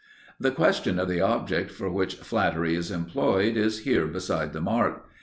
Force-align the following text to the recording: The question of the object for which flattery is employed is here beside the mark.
The 0.39 0.49
question 0.49 0.97
of 0.97 1.07
the 1.07 1.21
object 1.21 1.69
for 1.69 1.87
which 1.87 2.15
flattery 2.15 2.73
is 2.73 2.89
employed 2.89 3.55
is 3.55 3.81
here 3.81 4.07
beside 4.07 4.51
the 4.51 4.59
mark. 4.59 5.03